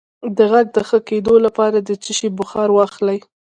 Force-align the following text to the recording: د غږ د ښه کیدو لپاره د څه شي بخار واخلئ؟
د 0.37 0.39
غږ 0.51 0.67
د 0.75 0.77
ښه 0.87 0.99
کیدو 1.09 1.33
لپاره 1.45 1.77
د 1.81 1.89
څه 2.03 2.11
شي 2.17 2.29
بخار 2.37 2.69
واخلئ؟ 2.73 3.19